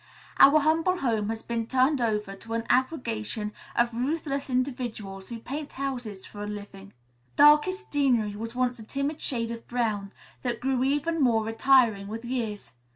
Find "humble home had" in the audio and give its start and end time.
0.61-1.45